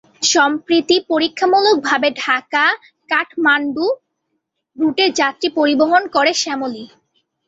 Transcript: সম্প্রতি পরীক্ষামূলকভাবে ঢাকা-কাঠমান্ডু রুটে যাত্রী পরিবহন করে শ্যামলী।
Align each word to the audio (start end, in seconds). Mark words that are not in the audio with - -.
সম্প্রতি 0.31 0.95
পরীক্ষামূলকভাবে 1.09 2.07
ঢাকা-কাঠমান্ডু 2.21 3.85
রুটে 4.77 5.05
যাত্রী 5.19 5.47
পরিবহন 5.57 6.03
করে 6.15 6.31
শ্যামলী। 6.41 6.83